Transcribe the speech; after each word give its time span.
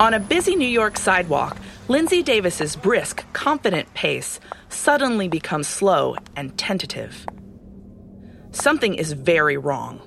On 0.00 0.14
a 0.14 0.20
busy 0.20 0.54
New 0.54 0.68
York 0.68 0.96
sidewalk, 0.96 1.56
Lindsay 1.88 2.22
Davis's 2.22 2.76
brisk, 2.76 3.24
confident 3.32 3.92
pace 3.94 4.38
suddenly 4.68 5.26
becomes 5.26 5.66
slow 5.66 6.14
and 6.36 6.56
tentative. 6.56 7.26
Something 8.52 8.94
is 8.94 9.12
very 9.12 9.56
wrong. 9.56 10.00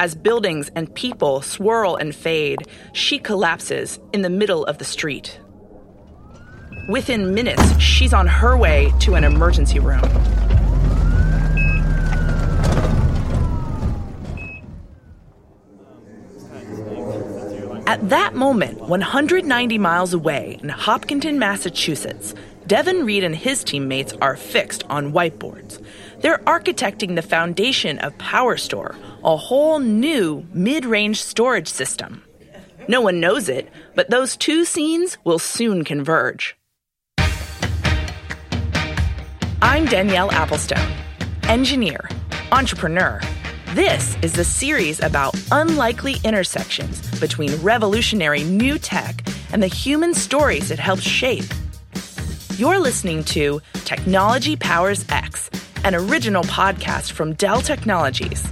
As 0.00 0.16
buildings 0.16 0.68
and 0.74 0.92
people 0.96 1.42
swirl 1.42 1.94
and 1.94 2.12
fade, 2.12 2.58
she 2.92 3.20
collapses 3.20 4.00
in 4.12 4.22
the 4.22 4.30
middle 4.30 4.64
of 4.64 4.78
the 4.78 4.84
street. 4.84 5.38
Within 6.88 7.32
minutes, 7.32 7.78
she's 7.78 8.12
on 8.12 8.26
her 8.26 8.56
way 8.56 8.92
to 8.98 9.14
an 9.14 9.22
emergency 9.22 9.78
room. 9.78 10.02
At 17.90 18.08
that 18.10 18.36
moment, 18.36 18.78
190 18.82 19.76
miles 19.78 20.14
away 20.14 20.60
in 20.62 20.68
Hopkinton, 20.68 21.40
Massachusetts, 21.40 22.36
Devin 22.68 23.04
Reed 23.04 23.24
and 23.24 23.34
his 23.34 23.64
teammates 23.64 24.12
are 24.22 24.36
fixed 24.36 24.84
on 24.88 25.12
whiteboards. 25.12 25.84
They're 26.20 26.38
architecting 26.38 27.16
the 27.16 27.22
foundation 27.22 27.98
of 27.98 28.16
PowerStore, 28.16 28.94
a 29.24 29.36
whole 29.36 29.80
new 29.80 30.46
mid 30.54 30.84
range 30.84 31.20
storage 31.20 31.66
system. 31.66 32.22
No 32.86 33.00
one 33.00 33.18
knows 33.18 33.48
it, 33.48 33.68
but 33.96 34.08
those 34.08 34.36
two 34.36 34.64
scenes 34.64 35.18
will 35.24 35.40
soon 35.40 35.82
converge. 35.82 36.56
I'm 39.60 39.86
Danielle 39.86 40.30
Applestone, 40.30 40.92
engineer, 41.48 42.08
entrepreneur. 42.52 43.20
This 43.74 44.16
is 44.22 44.32
the 44.32 44.44
series 44.44 45.00
about 45.00 45.34
unlikely 45.52 46.16
intersections 46.24 47.00
between 47.20 47.54
revolutionary 47.62 48.42
new 48.42 48.78
tech 48.78 49.24
and 49.52 49.62
the 49.62 49.68
human 49.68 50.12
stories 50.12 50.70
it 50.70 50.78
helps 50.78 51.02
shape. 51.02 51.44
You're 52.56 52.80
listening 52.80 53.22
to 53.24 53.60
Technology 53.84 54.56
Powers 54.56 55.04
X, 55.08 55.50
an 55.84 55.94
original 55.94 56.42
podcast 56.42 57.12
from 57.12 57.34
Dell 57.34 57.60
Technologies. 57.60 58.44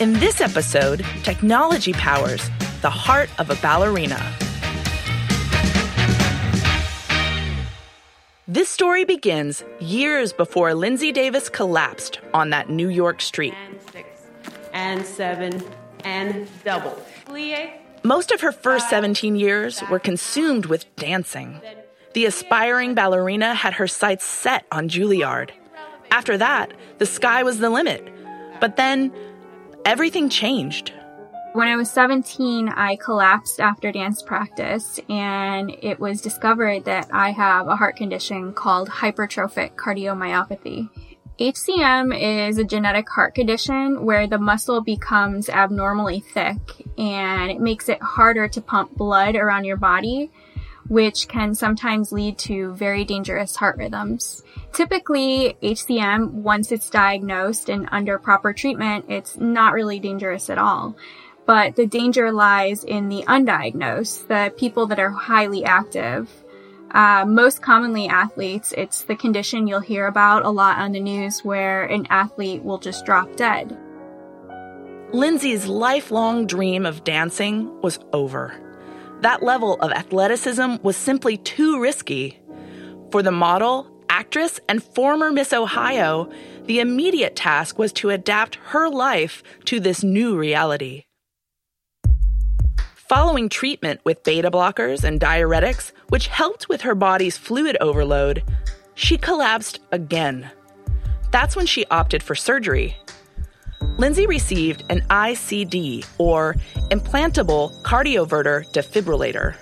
In 0.00 0.14
this 0.14 0.40
episode, 0.40 1.04
Technology 1.22 1.92
Powers 1.92 2.50
the 2.80 2.90
heart 2.90 3.28
of 3.38 3.50
a 3.50 3.54
ballerina. 3.56 4.18
This 8.48 8.68
story 8.68 9.04
begins 9.04 9.62
years 9.78 10.32
before 10.32 10.74
Lindsay 10.74 11.12
Davis 11.12 11.48
collapsed 11.48 12.20
on 12.34 12.50
that 12.50 12.68
New 12.68 12.88
York 12.88 13.20
street. 13.20 13.54
And 14.80 15.04
seven, 15.04 15.62
and 16.04 16.48
double. 16.64 16.98
Plie. 17.26 17.70
Most 18.02 18.32
of 18.32 18.40
her 18.40 18.50
first 18.50 18.86
uh, 18.86 18.90
17 18.90 19.36
years 19.36 19.82
were 19.90 19.98
consumed 19.98 20.64
with 20.64 20.86
dancing. 20.96 21.60
The 22.14 22.24
aspiring 22.24 22.94
ballerina 22.94 23.52
had 23.52 23.74
her 23.74 23.86
sights 23.86 24.24
set 24.24 24.64
on 24.72 24.88
Juilliard. 24.88 25.50
After 26.10 26.38
that, 26.38 26.72
the 26.96 27.04
sky 27.04 27.42
was 27.42 27.58
the 27.58 27.68
limit. 27.68 28.10
But 28.58 28.76
then, 28.76 29.12
everything 29.84 30.30
changed. 30.30 30.94
When 31.52 31.68
I 31.68 31.76
was 31.76 31.90
17, 31.90 32.70
I 32.70 32.96
collapsed 32.96 33.60
after 33.60 33.92
dance 33.92 34.22
practice, 34.22 34.98
and 35.10 35.76
it 35.82 36.00
was 36.00 36.22
discovered 36.22 36.86
that 36.86 37.06
I 37.12 37.32
have 37.32 37.68
a 37.68 37.76
heart 37.76 37.96
condition 37.96 38.54
called 38.54 38.88
hypertrophic 38.88 39.74
cardiomyopathy. 39.74 40.88
HCM 41.40 42.48
is 42.48 42.58
a 42.58 42.64
genetic 42.64 43.08
heart 43.08 43.34
condition 43.34 44.04
where 44.04 44.26
the 44.26 44.36
muscle 44.36 44.82
becomes 44.82 45.48
abnormally 45.48 46.20
thick 46.20 46.58
and 46.98 47.50
it 47.50 47.58
makes 47.58 47.88
it 47.88 48.02
harder 48.02 48.46
to 48.48 48.60
pump 48.60 48.94
blood 48.94 49.34
around 49.36 49.64
your 49.64 49.78
body 49.78 50.30
which 50.88 51.28
can 51.28 51.54
sometimes 51.54 52.12
lead 52.12 52.36
to 52.36 52.74
very 52.74 53.04
dangerous 53.06 53.56
heart 53.56 53.78
rhythms. 53.78 54.42
Typically, 54.74 55.56
HCM, 55.62 56.30
once 56.32 56.72
it's 56.72 56.90
diagnosed 56.90 57.70
and 57.70 57.88
under 57.90 58.18
proper 58.18 58.52
treatment, 58.52 59.06
it's 59.08 59.38
not 59.38 59.72
really 59.72 59.98
dangerous 59.98 60.50
at 60.50 60.58
all. 60.58 60.94
But 61.46 61.74
the 61.74 61.86
danger 61.86 62.32
lies 62.32 62.84
in 62.84 63.08
the 63.08 63.22
undiagnosed, 63.22 64.26
the 64.26 64.52
people 64.58 64.86
that 64.88 64.98
are 64.98 65.10
highly 65.10 65.64
active. 65.64 66.39
Uh, 66.92 67.24
most 67.24 67.62
commonly 67.62 68.08
athletes, 68.08 68.74
it's 68.76 69.02
the 69.02 69.14
condition 69.14 69.66
you'll 69.66 69.80
hear 69.80 70.06
about 70.06 70.44
a 70.44 70.50
lot 70.50 70.78
on 70.78 70.92
the 70.92 71.00
news 71.00 71.44
where 71.44 71.84
an 71.84 72.06
athlete 72.10 72.64
will 72.64 72.78
just 72.78 73.04
drop 73.04 73.36
dead. 73.36 73.78
Lindsay's 75.12 75.66
lifelong 75.66 76.46
dream 76.46 76.86
of 76.86 77.04
dancing 77.04 77.80
was 77.80 77.98
over. 78.12 78.54
That 79.20 79.42
level 79.42 79.74
of 79.80 79.92
athleticism 79.92 80.76
was 80.82 80.96
simply 80.96 81.36
too 81.36 81.80
risky. 81.80 82.40
For 83.10 83.22
the 83.22 83.32
model, 83.32 83.88
actress, 84.08 84.60
and 84.68 84.82
former 84.82 85.30
Miss 85.30 85.52
Ohio, 85.52 86.30
the 86.64 86.80
immediate 86.80 87.36
task 87.36 87.78
was 87.78 87.92
to 87.94 88.10
adapt 88.10 88.56
her 88.66 88.88
life 88.88 89.42
to 89.66 89.80
this 89.80 90.02
new 90.02 90.36
reality. 90.36 91.04
Following 93.10 93.48
treatment 93.48 94.00
with 94.04 94.22
beta 94.22 94.52
blockers 94.52 95.02
and 95.02 95.20
diuretics, 95.20 95.90
which 96.10 96.28
helped 96.28 96.68
with 96.68 96.82
her 96.82 96.94
body's 96.94 97.36
fluid 97.36 97.76
overload, 97.80 98.44
she 98.94 99.18
collapsed 99.18 99.80
again. 99.90 100.48
That's 101.32 101.56
when 101.56 101.66
she 101.66 101.84
opted 101.86 102.22
for 102.22 102.36
surgery. 102.36 102.96
Lindsay 103.98 104.28
received 104.28 104.84
an 104.90 105.00
ICD, 105.10 106.06
or 106.18 106.54
implantable 106.92 107.82
cardioverter 107.82 108.64
defibrillator. 108.72 109.56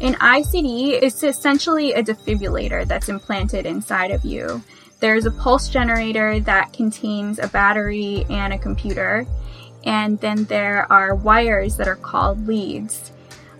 An 0.00 0.14
ICD 0.14 1.00
is 1.00 1.22
essentially 1.22 1.92
a 1.92 2.02
defibrillator 2.02 2.88
that's 2.88 3.08
implanted 3.08 3.66
inside 3.66 4.10
of 4.10 4.24
you. 4.24 4.60
There's 4.98 5.26
a 5.26 5.30
pulse 5.30 5.68
generator 5.68 6.40
that 6.40 6.72
contains 6.72 7.38
a 7.38 7.46
battery 7.46 8.26
and 8.28 8.52
a 8.52 8.58
computer, 8.58 9.24
and 9.84 10.18
then 10.20 10.44
there 10.44 10.90
are 10.92 11.14
wires 11.14 11.76
that 11.76 11.88
are 11.88 11.96
called 11.96 12.46
leads. 12.46 13.12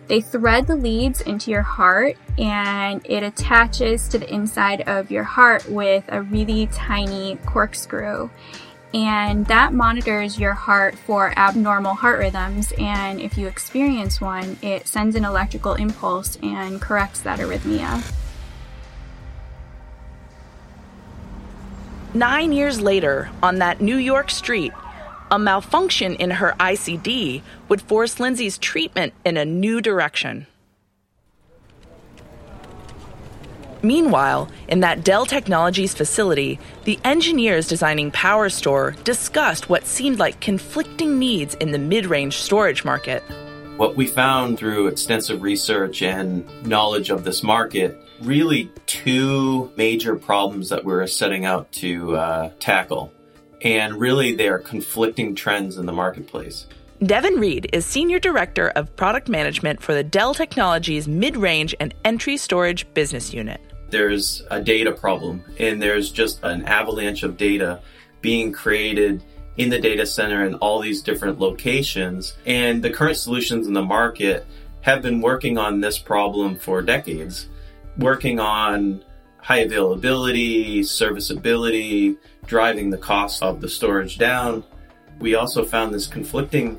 They 0.06 0.20
thread 0.20 0.66
the 0.66 0.76
leads 0.76 1.20
into 1.22 1.50
your 1.50 1.62
heart 1.62 2.16
and 2.36 3.00
it 3.04 3.22
attaches 3.22 4.08
to 4.08 4.18
the 4.18 4.32
inside 4.32 4.82
of 4.82 5.10
your 5.10 5.24
heart 5.24 5.68
with 5.68 6.04
a 6.08 6.20
really 6.20 6.66
tiny 6.66 7.36
corkscrew 7.46 8.28
and 8.94 9.44
that 9.46 9.72
monitors 9.72 10.38
your 10.38 10.52
heart 10.52 10.96
for 10.96 11.36
abnormal 11.36 11.94
heart 11.94 12.20
rhythms. 12.20 12.72
And 12.78 13.20
if 13.20 13.36
you 13.36 13.48
experience 13.48 14.20
one, 14.20 14.56
it 14.62 14.86
sends 14.86 15.16
an 15.16 15.24
electrical 15.24 15.74
impulse 15.74 16.38
and 16.42 16.80
corrects 16.80 17.20
that 17.22 17.40
arrhythmia. 17.40 18.08
Nine 22.14 22.52
years 22.52 22.80
later, 22.80 23.30
on 23.42 23.58
that 23.58 23.80
New 23.80 23.96
York 23.96 24.30
street, 24.30 24.72
a 25.34 25.38
malfunction 25.38 26.14
in 26.14 26.30
her 26.30 26.54
ICD 26.60 27.42
would 27.68 27.82
force 27.82 28.20
Lindsay's 28.20 28.56
treatment 28.56 29.12
in 29.24 29.36
a 29.36 29.44
new 29.44 29.80
direction. 29.80 30.46
Meanwhile, 33.82 34.48
in 34.68 34.78
that 34.80 35.02
Dell 35.02 35.26
Technologies 35.26 35.92
facility, 35.92 36.60
the 36.84 37.00
engineers 37.02 37.66
designing 37.66 38.12
PowerStore 38.12 39.02
discussed 39.02 39.68
what 39.68 39.88
seemed 39.88 40.20
like 40.20 40.38
conflicting 40.38 41.18
needs 41.18 41.54
in 41.56 41.72
the 41.72 41.80
mid 41.80 42.06
range 42.06 42.36
storage 42.36 42.84
market. 42.84 43.24
What 43.76 43.96
we 43.96 44.06
found 44.06 44.56
through 44.56 44.86
extensive 44.86 45.42
research 45.42 46.00
and 46.00 46.46
knowledge 46.64 47.10
of 47.10 47.24
this 47.24 47.42
market 47.42 48.00
really 48.20 48.70
two 48.86 49.68
major 49.76 50.14
problems 50.14 50.68
that 50.68 50.84
we 50.84 50.92
are 50.92 51.08
setting 51.08 51.44
out 51.44 51.72
to 51.72 52.16
uh, 52.16 52.50
tackle. 52.60 53.12
And 53.64 53.98
really, 53.98 54.34
they 54.34 54.48
are 54.48 54.60
conflicting 54.60 55.34
trends 55.34 55.78
in 55.78 55.86
the 55.86 55.92
marketplace. 55.92 56.66
Devin 57.02 57.34
Reed 57.34 57.68
is 57.72 57.84
Senior 57.84 58.20
Director 58.20 58.68
of 58.68 58.94
Product 58.94 59.28
Management 59.28 59.82
for 59.82 59.94
the 59.94 60.04
Dell 60.04 60.32
Technologies 60.32 61.08
Mid 61.08 61.36
Range 61.36 61.74
and 61.80 61.92
Entry 62.04 62.36
Storage 62.36 62.86
Business 62.94 63.34
Unit 63.34 63.60
there's 63.94 64.42
a 64.50 64.60
data 64.60 64.90
problem 64.90 65.44
and 65.60 65.80
there's 65.80 66.10
just 66.10 66.42
an 66.42 66.64
avalanche 66.64 67.22
of 67.22 67.36
data 67.36 67.80
being 68.22 68.50
created 68.50 69.22
in 69.56 69.70
the 69.70 69.78
data 69.78 70.04
center 70.04 70.44
in 70.44 70.54
all 70.56 70.80
these 70.80 71.00
different 71.00 71.38
locations. 71.38 72.36
And 72.44 72.82
the 72.82 72.90
current 72.90 73.16
solutions 73.16 73.68
in 73.68 73.72
the 73.72 73.82
market 73.82 74.46
have 74.80 75.00
been 75.00 75.20
working 75.20 75.58
on 75.58 75.80
this 75.80 75.96
problem 75.96 76.56
for 76.56 76.82
decades, 76.82 77.48
working 77.96 78.40
on 78.40 79.04
high 79.38 79.58
availability, 79.58 80.82
serviceability, 80.82 82.16
driving 82.46 82.90
the 82.90 82.98
cost 82.98 83.42
of 83.42 83.60
the 83.60 83.68
storage 83.68 84.18
down. 84.18 84.64
We 85.18 85.34
also 85.34 85.64
found 85.64 85.94
this 85.94 86.06
conflicting 86.06 86.78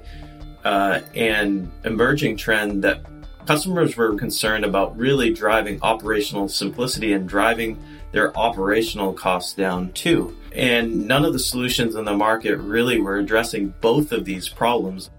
uh, 0.63 1.01
and 1.13 1.71
emerging 1.83 2.37
trend 2.37 2.83
that 2.83 3.01
Customers 3.45 3.95
were 3.95 4.15
concerned 4.15 4.65
about 4.65 4.97
really 4.97 5.31
driving 5.31 5.79
operational 5.83 6.47
simplicity 6.47 7.13
and 7.13 7.29
driving 7.29 7.77
their 8.11 8.35
operational 8.35 9.13
costs 9.13 9.53
down 9.53 9.91
too. 9.91 10.35
And 10.51 11.07
none 11.07 11.25
of 11.25 11.33
the 11.33 11.39
solutions 11.39 11.95
in 11.95 12.05
the 12.05 12.15
market 12.15 12.57
really 12.57 12.99
were 12.99 13.17
addressing 13.17 13.73
both 13.81 14.11
of 14.11 14.25
these 14.25 14.49
problems. 14.49 15.11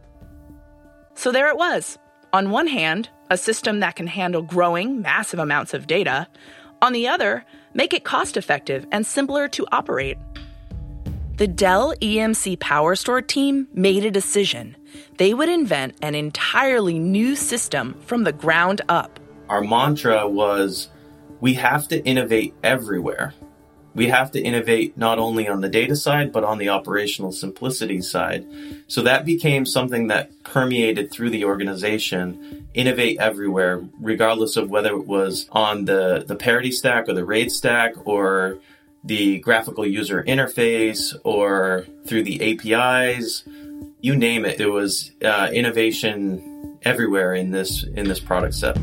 So 1.15 1.31
there 1.31 1.49
it 1.49 1.57
was. 1.57 1.99
On 2.33 2.51
one 2.51 2.67
hand, 2.67 3.11
a 3.31 3.37
system 3.37 3.79
that 3.81 3.95
can 3.95 4.09
handle 4.09 4.43
growing 4.43 5.03
massive 5.03 5.39
amounts 5.39 5.73
of 5.73 5.87
data. 5.87 6.27
On 6.83 6.93
the 6.93 7.07
other, 7.07 7.45
make 7.77 7.93
it 7.93 8.05
cost 8.05 8.37
effective 8.37 8.87
and 8.91 9.07
simpler 9.07 9.47
to 9.49 9.67
operate. 9.71 10.17
The 11.37 11.47
Dell 11.47 11.95
EMC 12.01 12.57
PowerStore 12.57 13.25
team 13.27 13.69
made 13.75 14.07
a 14.07 14.11
decision. 14.11 14.75
They 15.19 15.35
would 15.35 15.51
invent 15.51 15.95
an 16.01 16.15
entirely 16.15 16.99
new 16.99 17.37
system 17.37 18.01
from 18.07 18.25
the 18.25 18.33
ground 18.33 18.81
up. 18.89 19.21
Our 19.51 19.61
mantra 19.61 20.27
was 20.27 20.89
we 21.41 21.53
have 21.55 21.87
to 21.89 22.03
innovate 22.05 22.55
everywhere. 22.65 23.35
We 23.97 24.09
have 24.09 24.31
to 24.33 24.41
innovate 24.41 24.99
not 24.99 25.19
only 25.19 25.49
on 25.49 25.63
the 25.63 25.71
data 25.71 25.97
side, 25.97 26.31
but 26.31 26.45
on 26.45 26.59
the 26.59 26.69
operational 26.69 27.33
simplicity 27.33 28.03
side. 28.03 28.47
So 28.89 29.01
that 29.03 29.25
became 29.25 29.65
something 29.65 30.09
that 30.09 30.45
permeated 30.45 31.11
through 31.11 31.31
the 31.31 31.47
organization, 31.47 32.69
innovate 32.75 33.17
everywhere, 33.19 33.83
regardless 33.99 34.59
of 34.59 34.69
whether 34.69 34.91
it 34.91 35.07
was 35.07 35.49
on 35.51 35.87
the, 35.87 36.25
the 36.29 36.37
parity 36.37 36.73
stack 36.73 37.09
or 37.09 37.15
the 37.15 37.25
RAID 37.25 37.51
stack 37.51 37.95
or 38.07 38.59
the 39.03 39.39
graphical 39.39 39.87
user 39.87 40.23
interface 40.25 41.17
or 41.25 41.87
through 42.07 42.25
the 42.25 42.53
APIs, 42.53 43.45
you 44.03 44.15
name 44.15 44.45
it. 44.45 44.59
There 44.59 44.71
was 44.71 45.13
uh, 45.25 45.49
innovation 45.51 46.77
everywhere 46.83 47.33
in 47.33 47.51
this 47.51 47.83
in 47.83 48.09
this 48.09 48.21
product 48.21 48.55
set. 48.55 48.77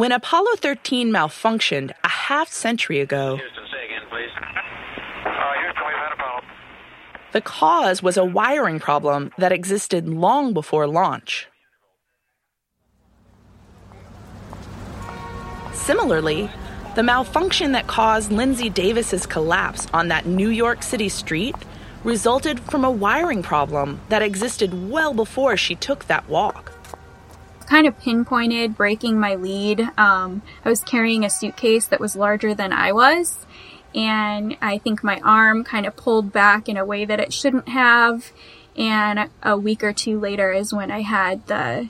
When 0.00 0.12
Apollo 0.12 0.52
13 0.62 1.12
malfunctioned 1.12 1.90
a 2.02 2.08
half 2.08 2.50
century 2.50 3.00
ago, 3.00 3.36
Houston, 3.36 3.64
say 3.70 3.84
again, 3.84 4.00
please. 4.08 4.30
Uh, 4.34 5.52
Houston, 5.60 5.84
we've 5.86 5.94
had 5.94 6.12
Apollo. 6.14 6.40
the 7.32 7.42
cause 7.42 8.02
was 8.02 8.16
a 8.16 8.24
wiring 8.24 8.80
problem 8.80 9.30
that 9.36 9.52
existed 9.52 10.08
long 10.08 10.54
before 10.54 10.86
launch. 10.86 11.48
Similarly, 15.74 16.48
the 16.94 17.02
malfunction 17.02 17.72
that 17.72 17.86
caused 17.86 18.32
Lindsay 18.32 18.70
Davis's 18.70 19.26
collapse 19.26 19.86
on 19.92 20.08
that 20.08 20.24
New 20.24 20.48
York 20.48 20.82
City 20.82 21.10
street 21.10 21.56
resulted 22.04 22.58
from 22.58 22.86
a 22.86 22.90
wiring 22.90 23.42
problem 23.42 24.00
that 24.08 24.22
existed 24.22 24.88
well 24.90 25.12
before 25.12 25.58
she 25.58 25.74
took 25.74 26.06
that 26.06 26.26
walk. 26.26 26.69
Kind 27.70 27.86
of 27.86 27.96
pinpointed 28.00 28.76
breaking 28.76 29.18
my 29.20 29.36
lead. 29.36 29.80
Um, 29.96 30.42
I 30.64 30.68
was 30.68 30.82
carrying 30.82 31.24
a 31.24 31.30
suitcase 31.30 31.86
that 31.86 32.00
was 32.00 32.16
larger 32.16 32.52
than 32.52 32.72
I 32.72 32.90
was, 32.90 33.46
and 33.94 34.56
I 34.60 34.78
think 34.78 35.04
my 35.04 35.20
arm 35.22 35.62
kind 35.62 35.86
of 35.86 35.94
pulled 35.94 36.32
back 36.32 36.68
in 36.68 36.76
a 36.76 36.84
way 36.84 37.04
that 37.04 37.20
it 37.20 37.32
shouldn't 37.32 37.68
have. 37.68 38.32
And 38.76 39.30
a 39.42 39.56
week 39.56 39.84
or 39.84 39.92
two 39.92 40.18
later 40.18 40.52
is 40.52 40.72
when 40.72 40.90
I 40.90 41.02
had 41.02 41.46
the 41.46 41.88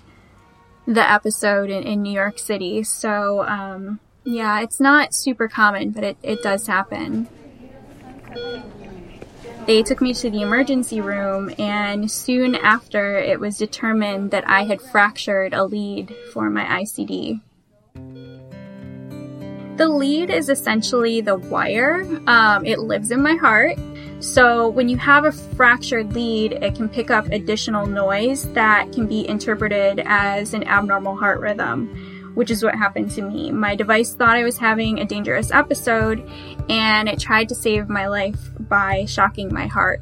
the 0.87 1.11
episode 1.11 1.71
in, 1.71 1.85
in 1.85 2.03
New 2.03 2.13
York 2.13 2.39
City. 2.39 2.83
So 2.83 3.47
um, 3.47 4.01
yeah, 4.25 4.61
it's 4.61 4.81
not 4.81 5.15
super 5.15 5.49
common, 5.49 5.91
but 5.91 6.05
it, 6.05 6.17
it 6.23 6.43
does 6.43 6.67
happen. 6.67 7.29
They 9.71 9.85
took 9.85 10.01
me 10.01 10.13
to 10.15 10.29
the 10.29 10.43
emergency 10.43 11.01
room, 11.01 11.55
and 11.57 12.11
soon 12.11 12.57
after, 12.57 13.17
it 13.19 13.39
was 13.39 13.57
determined 13.57 14.33
that 14.33 14.43
I 14.49 14.65
had 14.65 14.83
fractured 14.83 15.55
a 15.55 15.65
lead 15.65 16.13
for 16.33 16.51
my 16.51 16.65
ICD. 16.65 17.41
The 19.77 19.89
lead 19.89 20.29
is 20.29 20.49
essentially 20.49 21.21
the 21.21 21.37
wire. 21.37 22.03
Um, 22.27 22.67
it 22.67 22.81
lives 22.81 23.13
in 23.13 23.23
my 23.23 23.37
heart. 23.37 23.79
So 24.19 24.69
when 24.69 24.89
you 24.89 24.97
have 24.97 25.25
a 25.25 25.31
fractured 25.31 26.15
lead, 26.15 26.55
it 26.55 26.75
can 26.75 26.89
pick 26.89 27.13
up 27.13 27.27
additional 27.27 27.87
noise 27.87 28.53
that 28.55 28.93
can 28.93 29.07
be 29.07 29.29
interpreted 29.29 30.03
as 30.05 30.53
an 30.53 30.65
abnormal 30.65 31.15
heart 31.15 31.39
rhythm, 31.39 32.10
which 32.35 32.51
is 32.51 32.63
what 32.63 32.75
happened 32.75 33.11
to 33.13 33.23
me. 33.23 33.51
My 33.51 33.75
device 33.75 34.15
thought 34.15 34.37
I 34.37 34.45
was 34.45 34.59
having 34.59 34.99
a 34.99 35.05
dangerous 35.05 35.51
episode, 35.51 36.29
and 36.69 37.09
it 37.09 37.19
tried 37.19 37.49
to 37.51 37.55
save 37.55 37.89
my 37.89 38.07
life 38.09 38.51
by 38.59 39.05
shocking 39.07 39.53
my 39.53 39.67
heart. 39.67 40.01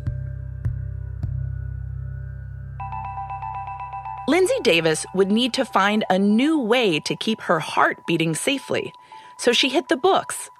Lindsay 4.28 4.60
Davis 4.62 5.06
would 5.14 5.30
need 5.30 5.54
to 5.54 5.64
find 5.64 6.04
a 6.10 6.18
new 6.18 6.60
way 6.60 7.00
to 7.00 7.16
keep 7.16 7.40
her 7.40 7.58
heart 7.58 7.96
beating 8.06 8.34
safely, 8.34 8.92
so 9.38 9.52
she 9.52 9.68
hit 9.70 9.88
the 9.88 9.96
books, 9.96 10.50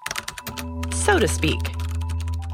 so 0.91 1.19
to 1.19 1.29
speak. 1.29 1.61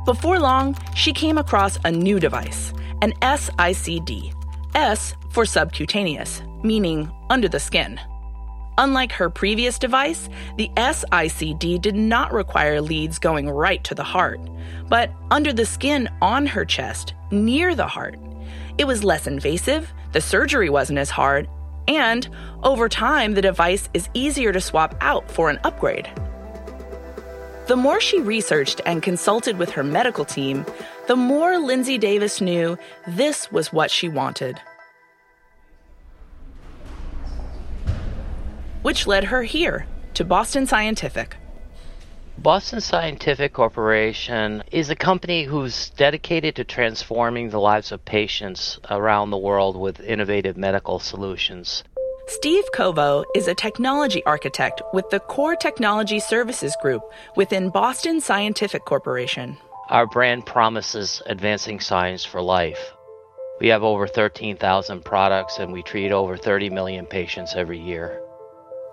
Before 0.04 0.38
long, 0.38 0.76
she 0.94 1.12
came 1.12 1.38
across 1.38 1.78
a 1.84 1.90
new 1.90 2.18
device, 2.18 2.72
an 3.00 3.12
SICD. 3.22 4.34
S 4.74 5.14
for 5.30 5.46
subcutaneous, 5.46 6.42
meaning 6.62 7.10
under 7.30 7.48
the 7.48 7.60
skin. 7.60 8.00
Unlike 8.76 9.12
her 9.12 9.30
previous 9.30 9.78
device, 9.78 10.28
the 10.56 10.70
SICD 10.76 11.80
did 11.80 11.94
not 11.94 12.32
require 12.32 12.80
leads 12.80 13.18
going 13.18 13.48
right 13.48 13.82
to 13.84 13.94
the 13.94 14.02
heart, 14.02 14.40
but 14.88 15.10
under 15.30 15.52
the 15.52 15.66
skin 15.66 16.08
on 16.20 16.46
her 16.46 16.64
chest, 16.64 17.14
near 17.30 17.74
the 17.74 17.86
heart. 17.86 18.18
It 18.76 18.86
was 18.86 19.04
less 19.04 19.26
invasive, 19.26 19.92
the 20.12 20.20
surgery 20.20 20.70
wasn't 20.70 20.98
as 20.98 21.10
hard, 21.10 21.48
and 21.86 22.28
over 22.62 22.88
time, 22.88 23.34
the 23.34 23.42
device 23.42 23.88
is 23.94 24.08
easier 24.14 24.52
to 24.52 24.60
swap 24.60 24.96
out 25.00 25.30
for 25.30 25.50
an 25.50 25.60
upgrade. 25.64 26.10
The 27.66 27.76
more 27.76 28.00
she 28.00 28.20
researched 28.20 28.80
and 28.84 29.02
consulted 29.02 29.58
with 29.58 29.70
her 29.70 29.84
medical 29.84 30.24
team, 30.24 30.66
the 31.06 31.16
more 31.16 31.58
Lindsay 31.58 31.98
Davis 31.98 32.40
knew 32.40 32.76
this 33.06 33.50
was 33.52 33.72
what 33.72 33.90
she 33.90 34.08
wanted. 34.08 34.60
Which 38.84 39.06
led 39.06 39.24
her 39.24 39.42
here 39.44 39.86
to 40.12 40.26
Boston 40.26 40.66
Scientific. 40.66 41.36
Boston 42.36 42.82
Scientific 42.82 43.54
Corporation 43.54 44.62
is 44.70 44.90
a 44.90 44.94
company 44.94 45.44
who's 45.44 45.88
dedicated 45.96 46.56
to 46.56 46.64
transforming 46.64 47.48
the 47.48 47.58
lives 47.58 47.92
of 47.92 48.04
patients 48.04 48.78
around 48.90 49.30
the 49.30 49.38
world 49.38 49.80
with 49.80 50.00
innovative 50.00 50.58
medical 50.58 50.98
solutions. 50.98 51.82
Steve 52.26 52.64
Kovo 52.74 53.24
is 53.34 53.48
a 53.48 53.54
technology 53.54 54.22
architect 54.26 54.82
with 54.92 55.08
the 55.08 55.20
Core 55.20 55.56
Technology 55.56 56.20
Services 56.20 56.76
Group 56.82 57.10
within 57.36 57.70
Boston 57.70 58.20
Scientific 58.20 58.84
Corporation. 58.84 59.56
Our 59.88 60.06
brand 60.06 60.44
promises 60.44 61.22
advancing 61.24 61.80
science 61.80 62.26
for 62.26 62.42
life. 62.42 62.92
We 63.60 63.68
have 63.68 63.82
over 63.82 64.06
13,000 64.06 65.02
products 65.06 65.58
and 65.58 65.72
we 65.72 65.82
treat 65.82 66.12
over 66.12 66.36
30 66.36 66.68
million 66.68 67.06
patients 67.06 67.54
every 67.56 67.78
year. 67.78 68.20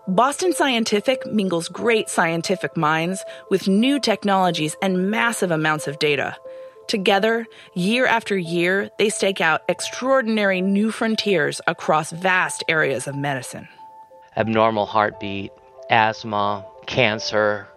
Boston 0.08 0.52
Scientific 0.52 1.28
mingles 1.28 1.70
great 1.70 2.10
scientific 2.10 2.76
minds 2.76 3.24
with 3.52 3.68
new 3.68 4.00
technologies 4.00 4.76
and 4.82 5.12
massive 5.12 5.52
amounts 5.52 5.88
of 5.88 6.00
data. 6.00 6.36
Together, 6.88 7.46
year 7.76 8.08
after 8.08 8.36
year, 8.36 8.90
they 8.98 9.10
stake 9.10 9.42
out 9.42 9.62
extraordinary 9.70 10.60
new 10.60 10.90
frontiers 10.90 11.62
across 11.68 12.12
vast 12.12 12.64
areas 12.68 13.08
of 13.08 13.16
medicine. 13.16 13.68
Abnormal 14.36 14.88
heartbeat, 14.88 15.52
asthma, 15.92 16.66
cancer, 16.88 17.68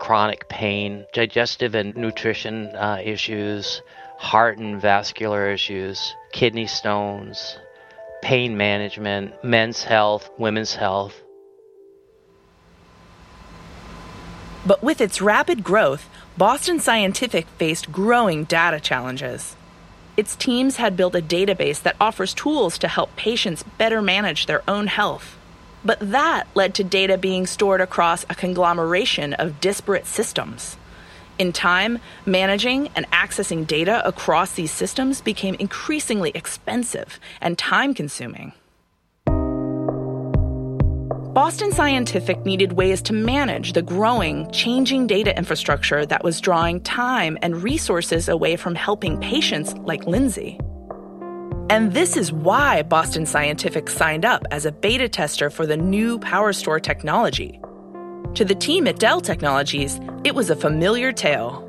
chronic 0.00 0.48
pain, 0.48 1.06
digestive 1.12 1.76
and 1.76 1.94
nutrition 1.96 2.74
uh, 2.74 2.98
issues, 3.02 3.80
heart 4.18 4.58
and 4.58 4.80
vascular 4.80 5.48
issues, 5.48 6.14
kidney 6.32 6.66
stones, 6.66 7.58
pain 8.22 8.56
management, 8.56 9.32
men's 9.44 9.84
health, 9.84 10.28
women's 10.36 10.74
health. 10.74 11.23
But 14.66 14.82
with 14.82 15.00
its 15.00 15.20
rapid 15.20 15.62
growth, 15.62 16.08
Boston 16.38 16.80
Scientific 16.80 17.46
faced 17.58 17.92
growing 17.92 18.44
data 18.44 18.80
challenges. 18.80 19.56
Its 20.16 20.36
teams 20.36 20.76
had 20.76 20.96
built 20.96 21.14
a 21.14 21.20
database 21.20 21.82
that 21.82 21.96
offers 22.00 22.32
tools 22.32 22.78
to 22.78 22.88
help 22.88 23.14
patients 23.16 23.64
better 23.78 24.00
manage 24.00 24.46
their 24.46 24.62
own 24.68 24.86
health. 24.86 25.36
But 25.84 25.98
that 26.00 26.46
led 26.54 26.74
to 26.76 26.84
data 26.84 27.18
being 27.18 27.46
stored 27.46 27.80
across 27.80 28.24
a 28.24 28.34
conglomeration 28.34 29.34
of 29.34 29.60
disparate 29.60 30.06
systems. 30.06 30.78
In 31.38 31.52
time, 31.52 31.98
managing 32.24 32.88
and 32.94 33.10
accessing 33.10 33.66
data 33.66 34.06
across 34.06 34.52
these 34.52 34.70
systems 34.70 35.20
became 35.20 35.56
increasingly 35.56 36.30
expensive 36.34 37.18
and 37.40 37.58
time 37.58 37.92
consuming. 37.92 38.52
Boston 41.34 41.72
Scientific 41.72 42.46
needed 42.46 42.74
ways 42.74 43.02
to 43.02 43.12
manage 43.12 43.72
the 43.72 43.82
growing, 43.82 44.48
changing 44.52 45.08
data 45.08 45.36
infrastructure 45.36 46.06
that 46.06 46.22
was 46.22 46.40
drawing 46.40 46.80
time 46.82 47.36
and 47.42 47.60
resources 47.60 48.28
away 48.28 48.54
from 48.54 48.76
helping 48.76 49.18
patients 49.18 49.74
like 49.78 50.06
Lindsay. 50.06 50.60
And 51.70 51.92
this 51.92 52.16
is 52.16 52.30
why 52.30 52.82
Boston 52.82 53.26
Scientific 53.26 53.90
signed 53.90 54.24
up 54.24 54.44
as 54.52 54.64
a 54.64 54.70
beta 54.70 55.08
tester 55.08 55.50
for 55.50 55.66
the 55.66 55.76
new 55.76 56.20
PowerStore 56.20 56.80
technology. 56.80 57.60
To 58.36 58.44
the 58.44 58.54
team 58.54 58.86
at 58.86 59.00
Dell 59.00 59.20
Technologies, 59.20 59.98
it 60.22 60.36
was 60.36 60.50
a 60.50 60.56
familiar 60.56 61.10
tale. 61.10 61.68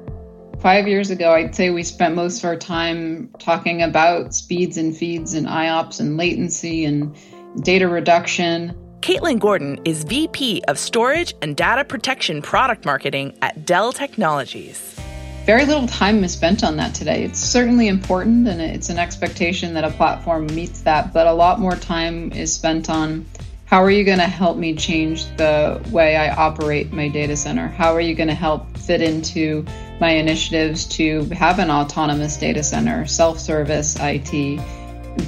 Five 0.60 0.88
years 0.88 1.10
ago, 1.10 1.34
I'd 1.34 1.56
say 1.56 1.72
we 1.72 1.82
spent 1.82 2.14
most 2.14 2.38
of 2.38 2.46
our 2.46 2.56
time 2.56 3.32
talking 3.40 3.82
about 3.82 4.36
speeds 4.36 4.78
and 4.78 4.96
feeds 4.96 5.34
and 5.34 5.48
IOPS 5.48 6.00
and 6.00 6.18
latency 6.18 6.86
and 6.86 7.16
data 7.64 7.88
reduction. 7.88 8.80
Caitlin 9.06 9.38
Gordon 9.38 9.80
is 9.86 10.04
VP 10.04 10.64
of 10.68 10.80
Storage 10.80 11.36
and 11.44 11.56
Data 11.56 11.86
Protection 11.86 12.42
Product 12.42 12.86
Marketing 12.86 13.38
at 13.44 13.64
Dell 13.64 13.94
Technologies. 13.94 15.00
Very 15.46 15.64
little 15.64 15.86
time 15.86 16.24
is 16.24 16.34
spent 16.34 16.64
on 16.64 16.78
that 16.78 16.96
today. 16.96 17.24
It's 17.24 17.38
certainly 17.38 17.88
important 17.88 18.48
and 18.48 18.60
it's 18.60 18.90
an 18.90 18.98
expectation 18.98 19.76
that 19.76 19.84
a 19.84 19.92
platform 19.92 20.48
meets 20.48 20.82
that, 20.82 21.14
but 21.14 21.28
a 21.28 21.34
lot 21.34 21.60
more 21.60 21.76
time 21.76 22.32
is 22.32 22.52
spent 22.52 22.90
on 22.90 23.28
how 23.66 23.84
are 23.84 23.92
you 23.92 24.04
going 24.04 24.18
to 24.18 24.24
help 24.26 24.58
me 24.58 24.74
change 24.74 25.26
the 25.38 25.80
way 25.92 26.16
I 26.16 26.36
operate 26.36 26.92
my 26.92 27.08
data 27.08 27.38
center? 27.38 27.68
How 27.68 27.94
are 27.94 28.02
you 28.02 28.16
going 28.16 28.30
to 28.30 28.34
help 28.34 28.76
fit 28.76 29.04
into 29.04 29.68
my 30.00 30.14
initiatives 30.14 30.84
to 30.98 31.26
have 31.26 31.60
an 31.60 31.70
autonomous 31.70 32.38
data 32.38 32.64
center, 32.64 33.06
self 33.06 33.40
service 33.40 33.98
IT, 34.00 34.60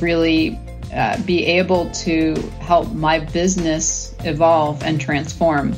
really 0.01 0.59
uh, 0.93 1.21
be 1.23 1.45
able 1.45 1.89
to 1.91 2.35
help 2.59 2.91
my 2.93 3.19
business 3.19 4.15
evolve 4.23 4.83
and 4.83 4.99
transform? 4.99 5.75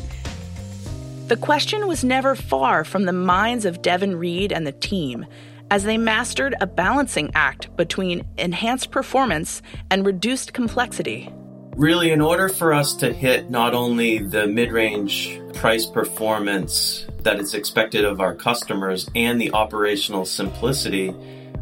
The 1.27 1.37
question 1.37 1.87
was 1.87 2.03
never 2.03 2.35
far 2.35 2.83
from 2.83 3.05
the 3.05 3.13
minds 3.13 3.65
of 3.65 3.81
Devin 3.81 4.15
Reed 4.15 4.51
and 4.51 4.65
the 4.65 4.71
team 4.71 5.25
as 5.71 5.83
they 5.83 5.97
mastered 5.97 6.55
a 6.59 6.65
balancing 6.65 7.31
act 7.35 7.75
between 7.75 8.25
enhanced 8.37 8.91
performance 8.91 9.61
and 9.91 10.05
reduced 10.05 10.53
complexity. 10.53 11.31
Really, 11.75 12.11
in 12.11 12.19
order 12.19 12.49
for 12.49 12.73
us 12.73 12.95
to 12.95 13.13
hit 13.13 13.49
not 13.49 13.73
only 13.73 14.17
the 14.17 14.47
mid 14.47 14.71
range 14.71 15.39
price 15.53 15.85
performance 15.85 17.05
that 17.19 17.39
is 17.39 17.53
expected 17.53 18.05
of 18.05 18.19
our 18.19 18.35
customers 18.35 19.09
and 19.15 19.39
the 19.39 19.53
operational 19.53 20.25
simplicity, 20.25 21.13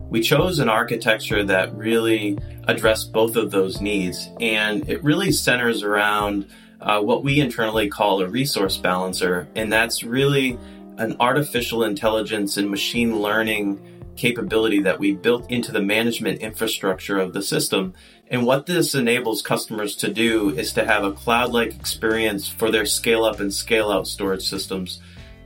we 0.09 0.21
chose 0.21 0.59
an 0.59 0.69
architecture 0.69 1.43
that 1.43 1.75
really 1.75 2.37
addressed 2.67 3.11
both 3.11 3.35
of 3.35 3.51
those 3.51 3.81
needs. 3.81 4.29
And 4.39 4.87
it 4.89 5.03
really 5.03 5.31
centers 5.31 5.83
around 5.83 6.47
uh, 6.79 7.01
what 7.01 7.23
we 7.23 7.39
internally 7.39 7.89
call 7.89 8.21
a 8.21 8.27
resource 8.27 8.77
balancer. 8.77 9.47
And 9.55 9.71
that's 9.71 10.03
really 10.03 10.57
an 10.97 11.15
artificial 11.19 11.83
intelligence 11.83 12.57
and 12.57 12.69
machine 12.69 13.19
learning 13.19 13.81
capability 14.15 14.81
that 14.81 14.99
we 14.99 15.13
built 15.13 15.49
into 15.51 15.71
the 15.71 15.81
management 15.81 16.41
infrastructure 16.41 17.19
of 17.19 17.33
the 17.33 17.41
system. 17.41 17.93
And 18.29 18.45
what 18.45 18.65
this 18.65 18.95
enables 18.95 19.41
customers 19.41 19.95
to 19.97 20.11
do 20.11 20.49
is 20.49 20.73
to 20.73 20.85
have 20.85 21.03
a 21.03 21.11
cloud 21.11 21.51
like 21.51 21.75
experience 21.75 22.47
for 22.47 22.71
their 22.71 22.85
scale 22.85 23.23
up 23.23 23.39
and 23.39 23.53
scale 23.53 23.91
out 23.91 24.07
storage 24.07 24.47
systems. 24.47 25.01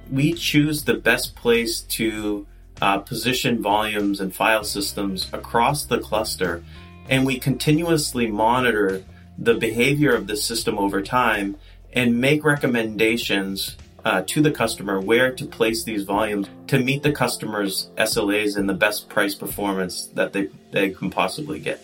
We 0.09 0.33
choose 0.33 0.83
the 0.83 0.95
best 0.95 1.35
place 1.35 1.81
to 1.81 2.47
uh, 2.81 2.97
position 2.99 3.61
volumes 3.61 4.19
and 4.19 4.33
file 4.33 4.63
systems 4.63 5.27
across 5.31 5.85
the 5.85 5.99
cluster, 5.99 6.63
and 7.07 7.25
we 7.25 7.39
continuously 7.39 8.27
monitor 8.27 9.03
the 9.37 9.53
behavior 9.53 10.13
of 10.13 10.27
the 10.27 10.35
system 10.35 10.77
over 10.77 11.01
time 11.01 11.55
and 11.93 12.19
make 12.19 12.43
recommendations 12.43 13.75
uh, 14.03 14.23
to 14.25 14.41
the 14.41 14.51
customer 14.51 14.99
where 14.99 15.31
to 15.31 15.45
place 15.45 15.83
these 15.83 16.03
volumes 16.03 16.47
to 16.67 16.79
meet 16.79 17.03
the 17.03 17.11
customer's 17.11 17.89
SLAs 17.97 18.57
and 18.57 18.67
the 18.67 18.73
best 18.73 19.09
price 19.09 19.35
performance 19.35 20.07
that 20.15 20.33
they, 20.33 20.49
they 20.71 20.89
can 20.89 21.09
possibly 21.09 21.59
get. 21.59 21.79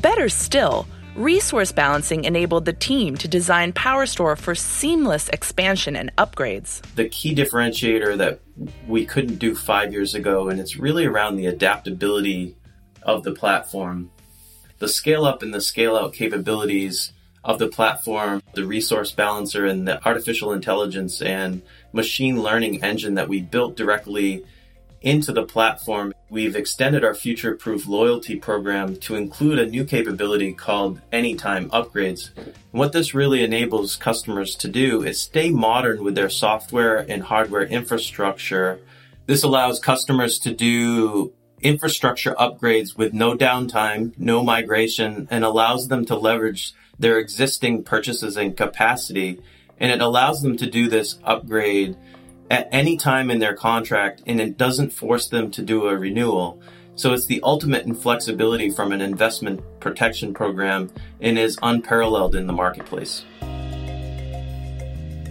Better 0.00 0.28
still, 0.28 0.86
resource 1.16 1.72
balancing 1.72 2.24
enabled 2.24 2.64
the 2.64 2.72
team 2.72 3.16
to 3.16 3.28
design 3.28 3.72
PowerStore 3.72 4.36
for 4.36 4.54
seamless 4.54 5.28
expansion 5.28 5.96
and 5.96 6.14
upgrades. 6.16 6.82
The 6.94 7.08
key 7.08 7.34
differentiator 7.34 8.16
that 8.18 8.40
we 8.86 9.06
couldn't 9.06 9.38
do 9.38 9.54
five 9.54 9.92
years 9.92 10.14
ago, 10.14 10.48
and 10.48 10.60
it's 10.60 10.76
really 10.76 11.06
around 11.06 11.36
the 11.36 11.46
adaptability 11.46 12.56
of 13.02 13.22
the 13.22 13.32
platform. 13.32 14.10
The 14.78 14.88
scale 14.88 15.24
up 15.24 15.42
and 15.42 15.54
the 15.54 15.60
scale 15.60 15.96
out 15.96 16.12
capabilities 16.12 17.12
of 17.44 17.58
the 17.58 17.68
platform, 17.68 18.42
the 18.54 18.66
resource 18.66 19.12
balancer, 19.12 19.66
and 19.66 19.86
the 19.86 20.04
artificial 20.06 20.52
intelligence 20.52 21.20
and 21.20 21.62
machine 21.92 22.42
learning 22.42 22.82
engine 22.82 23.14
that 23.14 23.28
we 23.28 23.40
built 23.40 23.76
directly 23.76 24.44
into 25.04 25.32
the 25.32 25.44
platform. 25.44 26.14
We've 26.30 26.56
extended 26.56 27.04
our 27.04 27.14
future 27.14 27.54
proof 27.54 27.86
loyalty 27.86 28.36
program 28.36 28.96
to 29.00 29.14
include 29.14 29.58
a 29.58 29.66
new 29.66 29.84
capability 29.84 30.54
called 30.54 31.00
Anytime 31.12 31.68
Upgrades. 31.70 32.30
What 32.70 32.92
this 32.92 33.14
really 33.14 33.44
enables 33.44 33.96
customers 33.96 34.56
to 34.56 34.68
do 34.68 35.02
is 35.02 35.20
stay 35.20 35.50
modern 35.50 36.02
with 36.02 36.14
their 36.14 36.30
software 36.30 36.96
and 36.96 37.22
hardware 37.22 37.64
infrastructure. 37.64 38.80
This 39.26 39.42
allows 39.42 39.78
customers 39.78 40.38
to 40.40 40.54
do 40.54 41.34
infrastructure 41.60 42.34
upgrades 42.34 42.96
with 42.96 43.12
no 43.12 43.36
downtime, 43.36 44.18
no 44.18 44.42
migration, 44.42 45.28
and 45.30 45.44
allows 45.44 45.88
them 45.88 46.06
to 46.06 46.16
leverage 46.16 46.72
their 46.98 47.18
existing 47.18 47.84
purchases 47.84 48.38
and 48.38 48.56
capacity. 48.56 49.38
And 49.78 49.92
it 49.92 50.00
allows 50.00 50.40
them 50.40 50.56
to 50.56 50.70
do 50.70 50.88
this 50.88 51.18
upgrade 51.24 51.96
at 52.50 52.68
any 52.72 52.96
time 52.96 53.30
in 53.30 53.38
their 53.38 53.54
contract 53.54 54.22
and 54.26 54.40
it 54.40 54.56
doesn't 54.56 54.90
force 54.90 55.28
them 55.28 55.50
to 55.52 55.62
do 55.62 55.88
a 55.88 55.96
renewal. 55.96 56.60
So 56.96 57.12
it's 57.12 57.26
the 57.26 57.40
ultimate 57.42 57.86
in 57.86 57.94
flexibility 57.94 58.70
from 58.70 58.92
an 58.92 59.00
investment 59.00 59.60
protection 59.80 60.32
program 60.32 60.90
and 61.20 61.38
is 61.38 61.58
unparalleled 61.62 62.34
in 62.34 62.46
the 62.46 62.52
marketplace. 62.52 63.24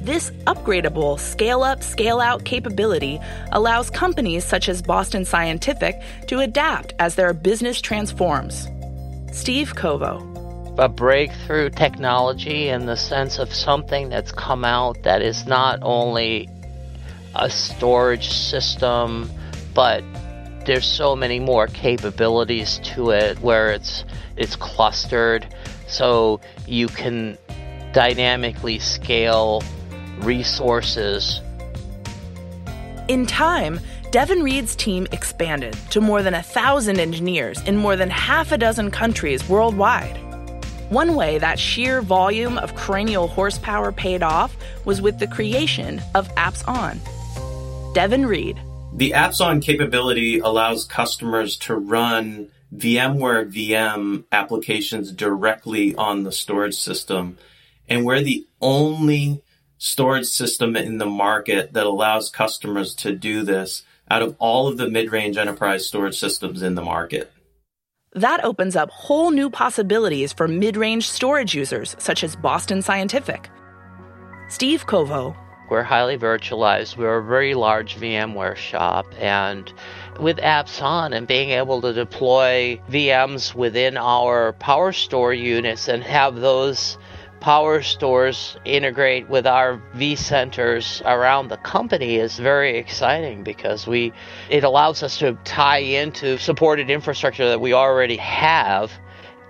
This 0.03 0.31
upgradable 0.47 1.17
scale 1.17 1.63
up, 1.63 1.81
scale 1.81 2.19
out 2.19 2.43
capability 2.43 3.21
allows 3.53 3.89
companies 3.89 4.43
such 4.43 4.67
as 4.67 4.81
Boston 4.81 5.23
Scientific 5.23 6.01
to 6.27 6.41
adapt 6.41 6.93
as 6.99 7.15
their 7.15 7.33
business 7.33 7.79
transforms. 7.79 8.67
Steve 9.31 9.75
Kovo. 9.75 10.29
A 10.77 10.89
breakthrough 10.89 11.69
technology 11.69 12.67
in 12.67 12.85
the 12.85 12.97
sense 12.97 13.39
of 13.39 13.53
something 13.53 14.09
that's 14.09 14.33
come 14.33 14.65
out 14.65 15.01
that 15.03 15.21
is 15.21 15.45
not 15.45 15.79
only 15.81 16.49
a 17.35 17.49
storage 17.49 18.29
system, 18.29 19.29
but 19.73 20.03
there's 20.65 20.85
so 20.85 21.15
many 21.15 21.39
more 21.39 21.67
capabilities 21.67 22.79
to 22.83 23.09
it 23.09 23.39
where 23.39 23.71
it's 23.71 24.05
it's 24.37 24.55
clustered 24.55 25.45
so 25.87 26.39
you 26.67 26.87
can 26.87 27.37
dynamically 27.93 28.79
scale 28.79 29.61
resources. 30.19 31.41
In 33.07 33.25
time, 33.25 33.79
Devin 34.11 34.43
Reed's 34.43 34.75
team 34.75 35.07
expanded 35.11 35.75
to 35.89 35.99
more 35.99 36.23
than 36.23 36.33
a 36.33 36.43
thousand 36.43 36.99
engineers 36.99 37.61
in 37.63 37.75
more 37.75 37.95
than 37.95 38.09
half 38.09 38.51
a 38.51 38.57
dozen 38.57 38.91
countries 38.91 39.47
worldwide. 39.49 40.17
One 40.89 41.15
way 41.15 41.39
that 41.39 41.57
sheer 41.59 42.01
volume 42.01 42.57
of 42.59 42.75
cranial 42.75 43.27
horsepower 43.27 43.91
paid 43.91 44.21
off 44.21 44.55
was 44.85 45.01
with 45.01 45.17
the 45.17 45.27
creation 45.27 46.01
of 46.13 46.33
Apps 46.35 46.67
On. 46.67 46.99
Devin 47.93 48.25
Reed. 48.25 48.59
The 48.95 49.11
Apps 49.11 49.39
On 49.39 49.61
capability 49.61 50.39
allows 50.39 50.85
customers 50.85 51.57
to 51.57 51.75
run 51.75 52.49
VMware 52.75 53.51
VM 53.51 54.23
applications 54.31 55.11
directly 55.11 55.93
on 55.95 56.23
the 56.23 56.31
storage 56.31 56.75
system. 56.75 57.37
And 57.87 58.03
we're 58.03 58.21
the 58.21 58.47
only 58.59 59.43
storage 59.77 60.25
system 60.25 60.75
in 60.75 60.97
the 60.97 61.05
market 61.05 61.73
that 61.73 61.85
allows 61.85 62.31
customers 62.31 62.95
to 62.95 63.13
do 63.13 63.43
this 63.43 63.83
out 64.09 64.23
of 64.23 64.35
all 64.39 64.67
of 64.67 64.77
the 64.77 64.89
mid-range 64.89 65.37
enterprise 65.37 65.85
storage 65.85 66.17
systems 66.17 66.61
in 66.63 66.75
the 66.75 66.81
market. 66.81 67.31
That 68.13 68.43
opens 68.43 68.75
up 68.75 68.89
whole 68.89 69.31
new 69.31 69.49
possibilities 69.49 70.33
for 70.33 70.47
mid-range 70.47 71.09
storage 71.09 71.53
users 71.53 71.95
such 71.99 72.23
as 72.23 72.35
Boston 72.35 72.81
Scientific. 72.81 73.49
Steve 74.49 74.85
Kovo. 74.87 75.35
We're 75.73 75.81
highly 75.81 76.19
virtualized. 76.19 76.97
We're 76.97 77.17
a 77.17 77.23
very 77.23 77.55
large 77.55 77.95
VMware 77.95 78.55
shop 78.55 79.07
and 79.17 79.73
with 80.19 80.37
apps 80.37 80.83
on 80.83 81.13
and 81.13 81.25
being 81.25 81.49
able 81.49 81.81
to 81.81 81.91
deploy 81.91 82.79
VMs 82.91 83.55
within 83.55 83.97
our 83.97 84.53
PowerStore 84.59 85.35
units 85.35 85.87
and 85.87 86.03
have 86.03 86.35
those 86.35 86.99
PowerStores 87.41 88.55
integrate 88.65 89.27
with 89.29 89.47
our 89.47 89.81
vCenters 89.95 91.03
around 91.07 91.47
the 91.47 91.57
company 91.57 92.17
is 92.17 92.37
very 92.37 92.77
exciting 92.77 93.43
because 93.43 93.87
we 93.87 94.13
it 94.51 94.63
allows 94.63 95.01
us 95.01 95.17
to 95.17 95.35
tie 95.43 95.79
into 95.79 96.37
supported 96.37 96.91
infrastructure 96.91 97.49
that 97.49 97.59
we 97.59 97.73
already 97.73 98.17
have 98.17 98.91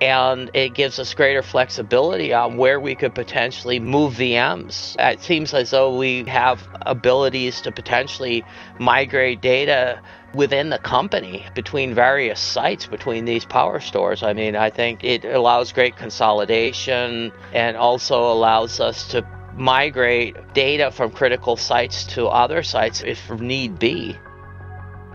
and 0.03 0.51
it 0.53 0.74
gives 0.74 1.00
us 1.00 1.13
greater 1.13 1.41
flexibility 1.41 2.33
on 2.33 2.57
where 2.57 2.77
we 2.77 2.93
could 2.93 3.15
potentially 3.15 3.79
move 3.79 4.15
VMs. 4.15 4.98
It 5.00 5.22
seems 5.22 5.53
as 5.53 5.72
though 5.72 5.98
we 5.98 6.25
have 6.25 6.67
abilities 6.81 7.62
to 7.62 7.72
potentially 7.72 8.43
migrate 8.79 9.41
data 9.41 10.01
within 10.33 10.69
the 10.69 10.77
company 10.79 11.45
between 11.55 11.93
various 11.93 12.41
sites 12.41 12.86
between 12.86 13.24
these 13.24 13.45
PowerStores. 13.45 14.27
I 14.27 14.33
mean, 14.33 14.57
I 14.57 14.69
think 14.69 15.05
it 15.05 15.24
allows 15.24 15.72
great 15.72 15.95
consolidation 15.95 17.31
and 17.53 17.77
also 17.77 18.29
allows 18.29 18.81
us 18.81 19.07
to 19.12 19.25
migrate 19.55 20.36
data 20.53 20.91
from 20.91 21.12
critical 21.12 21.55
sites 21.55 22.03
to 22.07 22.27
other 22.27 22.62
sites 22.62 23.01
if 23.05 23.31
need 23.39 23.79
be. 23.79 24.17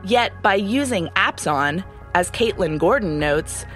Yet, 0.02 0.40
by 0.40 0.54
using 0.54 1.09
AppsON, 1.09 1.85
as 2.14 2.30
Caitlin 2.30 2.78
Gordon 2.78 3.18
notes, 3.18 3.66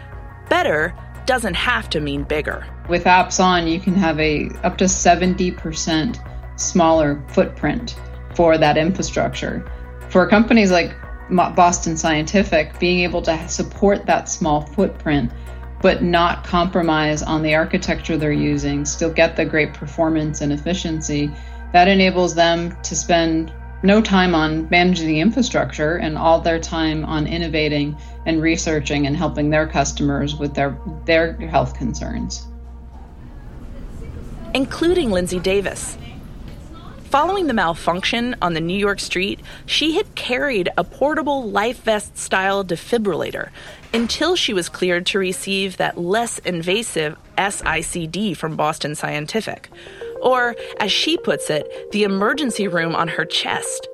better 0.52 0.94
doesn't 1.24 1.54
have 1.54 1.88
to 1.88 1.98
mean 1.98 2.24
bigger. 2.24 2.66
With 2.86 3.04
apps 3.04 3.42
on, 3.42 3.66
you 3.66 3.80
can 3.80 3.94
have 3.94 4.20
a 4.20 4.50
up 4.64 4.76
to 4.78 4.84
70% 4.84 6.60
smaller 6.60 7.24
footprint 7.28 7.96
for 8.34 8.58
that 8.58 8.76
infrastructure. 8.76 9.64
For 10.10 10.28
companies 10.28 10.70
like 10.70 10.94
Boston 11.30 11.96
Scientific, 11.96 12.78
being 12.78 13.00
able 13.00 13.22
to 13.22 13.48
support 13.48 14.04
that 14.04 14.28
small 14.28 14.60
footprint 14.60 15.32
but 15.80 16.02
not 16.02 16.44
compromise 16.44 17.22
on 17.22 17.42
the 17.42 17.54
architecture 17.54 18.18
they're 18.18 18.30
using, 18.30 18.84
still 18.84 19.10
get 19.10 19.36
the 19.36 19.46
great 19.46 19.72
performance 19.72 20.42
and 20.42 20.52
efficiency, 20.52 21.30
that 21.72 21.88
enables 21.88 22.34
them 22.34 22.76
to 22.82 22.94
spend 22.94 23.50
no 23.82 24.00
time 24.00 24.34
on 24.34 24.68
managing 24.70 25.08
the 25.08 25.20
infrastructure 25.20 25.96
and 25.96 26.16
all 26.16 26.40
their 26.40 26.60
time 26.60 27.04
on 27.04 27.26
innovating 27.26 27.96
and 28.26 28.40
researching 28.40 29.06
and 29.06 29.16
helping 29.16 29.50
their 29.50 29.66
customers 29.66 30.36
with 30.36 30.54
their, 30.54 30.78
their 31.04 31.34
health 31.48 31.74
concerns. 31.74 32.46
Including 34.54 35.10
Lindsay 35.10 35.40
Davis. 35.40 35.96
Following 37.04 37.46
the 37.46 37.52
malfunction 37.52 38.36
on 38.40 38.54
the 38.54 38.60
New 38.60 38.78
York 38.78 38.98
street, 38.98 39.40
she 39.66 39.96
had 39.96 40.14
carried 40.14 40.70
a 40.78 40.84
portable 40.84 41.50
life 41.50 41.82
vest 41.82 42.16
style 42.16 42.64
defibrillator 42.64 43.50
until 43.92 44.34
she 44.34 44.54
was 44.54 44.70
cleared 44.70 45.04
to 45.06 45.18
receive 45.18 45.76
that 45.76 45.98
less 45.98 46.38
invasive 46.38 47.18
SICD 47.36 48.34
from 48.34 48.56
Boston 48.56 48.94
Scientific. 48.94 49.68
Or, 50.22 50.54
as 50.78 50.92
she 50.92 51.16
puts 51.16 51.50
it, 51.50 51.90
the 51.92 52.04
emergency 52.04 52.68
room 52.68 52.94
on 52.94 53.08
her 53.08 53.24
chest. 53.24 53.88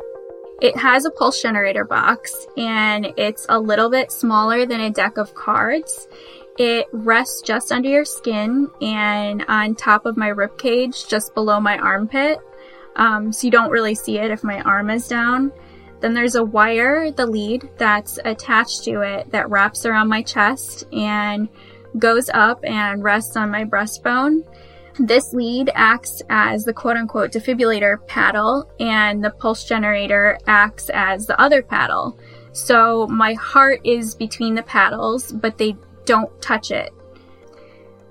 It 0.61 0.77
has 0.77 1.05
a 1.05 1.11
pulse 1.11 1.41
generator 1.41 1.85
box 1.85 2.47
and 2.57 3.13
it's 3.17 3.47
a 3.49 3.59
little 3.59 3.89
bit 3.91 4.11
smaller 4.11 4.67
than 4.67 4.81
a 4.81 4.91
deck 4.91 5.17
of 5.17 5.35
cards. 5.35 6.09
It 6.59 6.87
rests 6.93 7.43
just 7.43 7.71
under 7.71 7.89
your 7.89 8.05
skin 8.05 8.69
and 8.83 9.45
on 9.47 9.77
top 9.77 10.05
of 10.05 10.17
my 10.17 10.29
rib 10.29 10.59
cage, 10.59 11.07
just 11.07 11.33
below 11.35 11.61
my 11.61 11.79
armpit. 11.79 12.39
Um, 12.97 13.33
so 13.33 13.47
you 13.47 13.53
don't 13.53 13.71
really 13.71 13.95
see 13.95 14.19
it 14.19 14.33
if 14.33 14.43
my 14.43 14.61
arm 14.63 14.91
is 14.91 15.07
down. 15.07 15.53
Then 16.01 16.15
there's 16.15 16.35
a 16.35 16.45
wire, 16.45 17.13
the 17.13 17.27
lead, 17.27 17.71
that's 17.77 18.19
attached 18.25 18.85
to 18.85 19.03
it 19.03 19.31
that 19.31 19.51
wraps 19.51 19.87
around 19.87 20.09
my 20.09 20.23
chest 20.23 20.85
and 20.93 21.49
goes 21.97 22.29
up 22.35 22.61
and 22.65 23.03
rests 23.03 23.37
on 23.37 23.51
my 23.51 23.65
breastbone. 23.65 24.45
This 24.99 25.33
lead 25.33 25.71
acts 25.75 26.23
as 26.29 26.65
the 26.65 26.73
quote 26.73 26.97
unquote 26.97 27.31
defibrillator 27.31 28.05
paddle, 28.09 28.69
and 28.81 29.25
the 29.25 29.31
pulse 29.31 29.65
generator 29.65 30.39
acts 30.47 30.91
as 30.93 31.27
the 31.27 31.41
other 31.41 31.63
paddle. 31.63 32.19
So 32.53 33.07
my 33.07 33.35
heart 33.35 33.81
is 33.85 34.15
between 34.15 34.55
the 34.57 34.63
paddles, 34.63 35.31
but 35.31 35.59
they 35.59 35.77
don't 36.05 36.43
touch 36.43 36.71
it. 36.71 36.93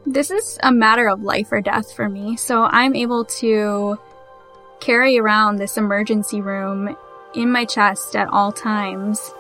This 0.06 0.32
is 0.32 0.58
a 0.63 0.72
matter 0.72 1.10
of 1.10 1.22
life 1.22 1.51
or 1.51 1.60
death 1.60 1.94
for 1.94 2.08
me, 2.08 2.38
so 2.38 2.63
I'm 2.63 2.96
able 2.96 3.25
to 3.25 3.98
carry 4.79 5.17
around 5.17 5.58
this 5.58 5.77
emergency 5.77 6.39
room 6.39 6.96
in 7.36 7.51
my 7.51 7.65
chest 7.65 8.15
at 8.15 8.29
all 8.29 8.53
times. 8.53 9.34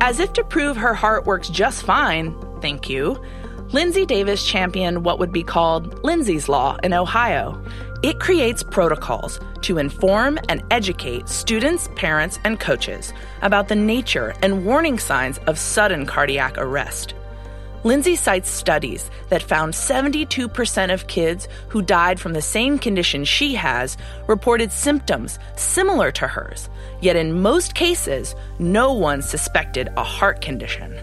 As 0.00 0.20
if 0.20 0.32
to 0.34 0.44
prove 0.44 0.76
her 0.76 0.94
heart 0.94 1.26
works 1.26 1.48
just 1.48 1.82
fine, 1.82 2.36
thank 2.60 2.88
you, 2.88 3.20
Lindsay 3.72 4.04
Davis 4.04 4.44
championed 4.44 5.02
what 5.02 5.18
would 5.18 5.32
be 5.32 5.42
called 5.42 6.04
Lindsay's 6.04 6.46
Law 6.46 6.76
in 6.82 6.92
Ohio. 6.92 7.58
It 8.02 8.20
creates 8.20 8.62
protocols 8.62 9.40
to 9.62 9.78
inform 9.78 10.38
and 10.50 10.62
educate 10.70 11.26
students, 11.26 11.88
parents, 11.96 12.38
and 12.44 12.60
coaches 12.60 13.14
about 13.40 13.68
the 13.68 13.74
nature 13.74 14.34
and 14.42 14.66
warning 14.66 14.98
signs 14.98 15.38
of 15.46 15.58
sudden 15.58 16.04
cardiac 16.04 16.58
arrest. 16.58 17.14
Lindsay 17.82 18.14
cites 18.14 18.50
studies 18.50 19.10
that 19.30 19.42
found 19.42 19.72
72% 19.72 20.92
of 20.92 21.06
kids 21.06 21.48
who 21.68 21.80
died 21.80 22.20
from 22.20 22.34
the 22.34 22.42
same 22.42 22.78
condition 22.78 23.24
she 23.24 23.54
has 23.54 23.96
reported 24.26 24.70
symptoms 24.70 25.38
similar 25.56 26.12
to 26.12 26.28
hers, 26.28 26.68
yet 27.00 27.16
in 27.16 27.40
most 27.40 27.74
cases, 27.74 28.34
no 28.58 28.92
one 28.92 29.22
suspected 29.22 29.88
a 29.96 30.04
heart 30.04 30.42
condition. 30.42 31.00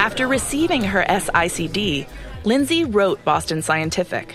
After 0.00 0.26
receiving 0.26 0.82
her 0.82 1.04
SICD, 1.06 2.06
Lindsay 2.44 2.84
wrote 2.86 3.22
Boston 3.22 3.60
Scientific. 3.60 4.34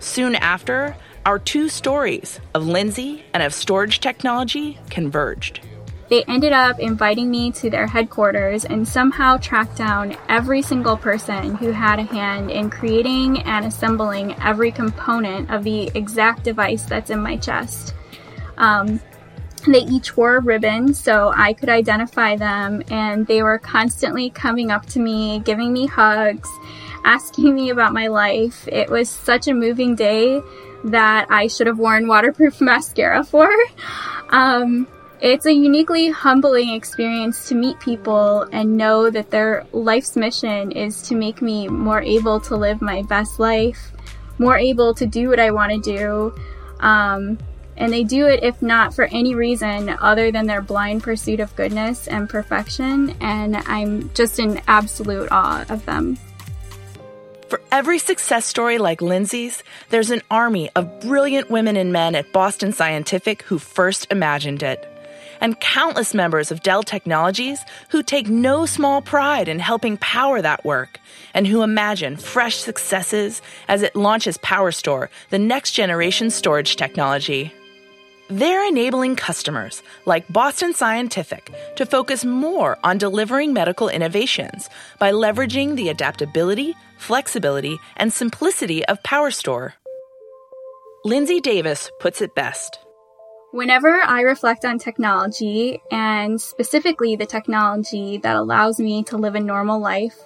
Soon 0.00 0.34
after, 0.34 0.96
our 1.26 1.38
two 1.38 1.68
stories 1.68 2.40
of 2.54 2.66
Lindsay 2.66 3.22
and 3.34 3.42
of 3.42 3.52
storage 3.52 4.00
technology 4.00 4.78
converged. 4.88 5.60
They 6.08 6.24
ended 6.24 6.54
up 6.54 6.80
inviting 6.80 7.30
me 7.30 7.52
to 7.52 7.68
their 7.68 7.86
headquarters 7.86 8.64
and 8.64 8.88
somehow 8.88 9.36
tracked 9.36 9.76
down 9.76 10.16
every 10.30 10.62
single 10.62 10.96
person 10.96 11.54
who 11.56 11.70
had 11.70 11.98
a 11.98 12.04
hand 12.04 12.50
in 12.50 12.70
creating 12.70 13.42
and 13.42 13.66
assembling 13.66 14.34
every 14.40 14.72
component 14.72 15.50
of 15.50 15.64
the 15.64 15.90
exact 15.94 16.44
device 16.44 16.84
that's 16.84 17.10
in 17.10 17.20
my 17.20 17.36
chest. 17.36 17.92
Um, 18.56 19.00
they 19.72 19.80
each 19.80 20.16
wore 20.16 20.36
a 20.36 20.40
ribbon 20.40 20.94
so 20.94 21.32
I 21.34 21.52
could 21.52 21.68
identify 21.68 22.36
them, 22.36 22.82
and 22.90 23.26
they 23.26 23.42
were 23.42 23.58
constantly 23.58 24.30
coming 24.30 24.70
up 24.70 24.86
to 24.86 25.00
me, 25.00 25.40
giving 25.40 25.72
me 25.72 25.86
hugs, 25.86 26.48
asking 27.04 27.54
me 27.54 27.70
about 27.70 27.92
my 27.92 28.08
life. 28.08 28.68
It 28.68 28.90
was 28.90 29.08
such 29.08 29.48
a 29.48 29.54
moving 29.54 29.94
day 29.94 30.40
that 30.84 31.26
I 31.30 31.46
should 31.46 31.66
have 31.66 31.78
worn 31.78 32.06
waterproof 32.06 32.60
mascara 32.60 33.24
for. 33.24 33.50
Um, 34.30 34.86
it's 35.20 35.46
a 35.46 35.52
uniquely 35.52 36.10
humbling 36.10 36.70
experience 36.70 37.48
to 37.48 37.54
meet 37.54 37.80
people 37.80 38.42
and 38.52 38.76
know 38.76 39.08
that 39.08 39.30
their 39.30 39.64
life's 39.72 40.16
mission 40.16 40.72
is 40.72 41.00
to 41.02 41.14
make 41.14 41.40
me 41.40 41.68
more 41.68 42.02
able 42.02 42.40
to 42.40 42.56
live 42.56 42.82
my 42.82 43.02
best 43.02 43.40
life, 43.40 43.92
more 44.38 44.58
able 44.58 44.92
to 44.94 45.06
do 45.06 45.30
what 45.30 45.40
I 45.40 45.50
want 45.50 45.72
to 45.72 45.78
do. 45.96 46.34
Um, 46.80 47.38
and 47.76 47.92
they 47.92 48.04
do 48.04 48.26
it 48.26 48.42
if 48.42 48.60
not 48.62 48.94
for 48.94 49.04
any 49.06 49.34
reason 49.34 49.88
other 49.88 50.30
than 50.30 50.46
their 50.46 50.62
blind 50.62 51.02
pursuit 51.02 51.40
of 51.40 51.54
goodness 51.56 52.06
and 52.08 52.28
perfection. 52.28 53.14
And 53.20 53.56
I'm 53.56 54.12
just 54.14 54.38
in 54.38 54.60
absolute 54.68 55.28
awe 55.30 55.64
of 55.68 55.84
them. 55.86 56.18
For 57.48 57.60
every 57.70 57.98
success 57.98 58.46
story 58.46 58.78
like 58.78 59.02
Lindsay's, 59.02 59.62
there's 59.90 60.10
an 60.10 60.22
army 60.30 60.70
of 60.74 61.00
brilliant 61.00 61.50
women 61.50 61.76
and 61.76 61.92
men 61.92 62.14
at 62.14 62.32
Boston 62.32 62.72
Scientific 62.72 63.42
who 63.42 63.58
first 63.58 64.10
imagined 64.10 64.62
it. 64.62 64.88
And 65.40 65.60
countless 65.60 66.14
members 66.14 66.50
of 66.50 66.62
Dell 66.62 66.82
Technologies 66.82 67.60
who 67.90 68.02
take 68.02 68.28
no 68.28 68.66
small 68.66 69.02
pride 69.02 69.46
in 69.46 69.58
helping 69.58 69.98
power 69.98 70.40
that 70.40 70.64
work 70.64 70.98
and 71.34 71.46
who 71.46 71.62
imagine 71.62 72.16
fresh 72.16 72.56
successes 72.56 73.42
as 73.68 73.82
it 73.82 73.94
launches 73.94 74.38
PowerStore, 74.38 75.08
the 75.30 75.38
next 75.38 75.72
generation 75.72 76.30
storage 76.30 76.76
technology. 76.76 77.52
They're 78.28 78.66
enabling 78.66 79.16
customers 79.16 79.82
like 80.06 80.32
Boston 80.32 80.72
Scientific 80.72 81.52
to 81.76 81.84
focus 81.84 82.24
more 82.24 82.78
on 82.82 82.96
delivering 82.96 83.52
medical 83.52 83.90
innovations 83.90 84.70
by 84.98 85.12
leveraging 85.12 85.76
the 85.76 85.90
adaptability, 85.90 86.74
flexibility, 86.96 87.78
and 87.98 88.10
simplicity 88.10 88.82
of 88.86 89.02
PowerStore. 89.02 89.74
Lindsay 91.04 91.40
Davis 91.40 91.90
puts 92.00 92.22
it 92.22 92.34
best. 92.34 92.78
Whenever 93.52 94.00
I 94.00 94.22
reflect 94.22 94.64
on 94.64 94.78
technology, 94.78 95.82
and 95.90 96.40
specifically 96.40 97.16
the 97.16 97.26
technology 97.26 98.16
that 98.22 98.36
allows 98.36 98.80
me 98.80 99.02
to 99.04 99.18
live 99.18 99.34
a 99.34 99.40
normal 99.40 99.78
life, 99.78 100.16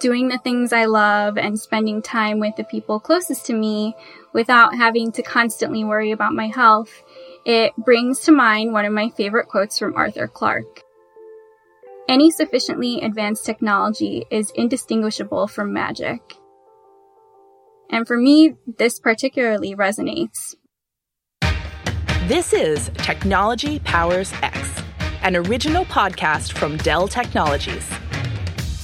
doing 0.00 0.28
the 0.28 0.38
things 0.38 0.72
I 0.72 0.86
love 0.86 1.38
and 1.38 1.58
spending 1.58 2.02
time 2.02 2.40
with 2.40 2.56
the 2.56 2.64
people 2.64 2.98
closest 2.98 3.46
to 3.46 3.54
me 3.54 3.94
without 4.32 4.74
having 4.74 5.12
to 5.12 5.22
constantly 5.22 5.84
worry 5.84 6.10
about 6.10 6.34
my 6.34 6.48
health, 6.48 7.03
it 7.44 7.72
brings 7.76 8.20
to 8.20 8.32
mind 8.32 8.72
one 8.72 8.84
of 8.84 8.92
my 8.92 9.10
favorite 9.10 9.48
quotes 9.48 9.78
from 9.78 9.94
Arthur 9.96 10.26
Clarke. 10.26 10.82
Any 12.08 12.30
sufficiently 12.30 13.00
advanced 13.00 13.44
technology 13.44 14.24
is 14.30 14.52
indistinguishable 14.54 15.46
from 15.48 15.72
magic. 15.72 16.20
And 17.90 18.06
for 18.06 18.16
me, 18.16 18.54
this 18.78 18.98
particularly 18.98 19.74
resonates. 19.74 20.54
This 22.26 22.52
is 22.54 22.90
Technology 22.94 23.78
Powers 23.80 24.32
X, 24.42 24.82
an 25.22 25.36
original 25.36 25.84
podcast 25.84 26.52
from 26.52 26.78
Dell 26.78 27.06
Technologies. 27.08 27.86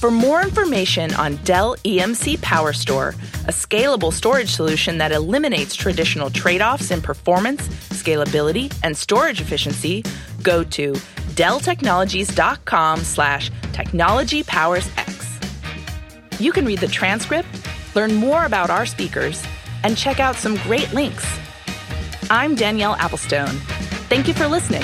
For 0.01 0.09
more 0.09 0.41
information 0.41 1.13
on 1.13 1.35
Dell 1.43 1.75
EMC 1.83 2.39
PowerStore, 2.39 3.13
a 3.47 3.51
scalable 3.51 4.11
storage 4.11 4.49
solution 4.49 4.97
that 4.97 5.11
eliminates 5.11 5.75
traditional 5.75 6.31
trade-offs 6.31 6.89
in 6.89 7.03
performance, 7.03 7.67
scalability, 7.89 8.75
and 8.81 8.97
storage 8.97 9.41
efficiency, 9.41 10.03
go 10.41 10.63
to 10.63 10.93
delltechnologies.com 11.37 12.99
slash 13.01 13.51
technologypowersx. 13.73 16.39
You 16.39 16.51
can 16.51 16.65
read 16.65 16.79
the 16.79 16.87
transcript, 16.87 17.49
learn 17.93 18.15
more 18.15 18.45
about 18.45 18.71
our 18.71 18.87
speakers, 18.87 19.45
and 19.83 19.95
check 19.95 20.19
out 20.19 20.35
some 20.35 20.55
great 20.63 20.91
links. 20.93 21.27
I'm 22.31 22.55
Danielle 22.55 22.95
Applestone. 22.95 23.53
Thank 24.09 24.27
you 24.27 24.33
for 24.33 24.47
listening. 24.47 24.81